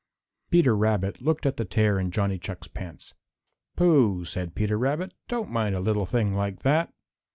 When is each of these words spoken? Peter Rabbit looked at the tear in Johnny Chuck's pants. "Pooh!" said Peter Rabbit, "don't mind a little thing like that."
Peter 0.49 0.75
Rabbit 0.75 1.21
looked 1.21 1.45
at 1.45 1.57
the 1.57 1.63
tear 1.63 1.99
in 1.99 2.09
Johnny 2.09 2.39
Chuck's 2.39 2.67
pants. 2.67 3.13
"Pooh!" 3.77 4.25
said 4.25 4.55
Peter 4.55 4.75
Rabbit, 4.75 5.13
"don't 5.27 5.51
mind 5.51 5.75
a 5.75 5.79
little 5.79 6.07
thing 6.07 6.33
like 6.33 6.63
that." 6.63 6.91